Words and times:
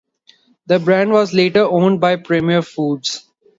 The 0.65 0.79
brand 0.79 1.11
was 1.11 1.31
later 1.31 1.59
owned 1.63 2.01
by 2.01 2.15
Premier 2.15 2.63
Foods. 2.63 3.29